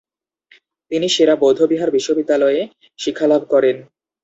[0.91, 2.61] তিনি সেরা বৌদ্ধবিহার বিশ্ববিদ্যালয়ে
[2.99, 3.75] শিক্ষালাভ করেন।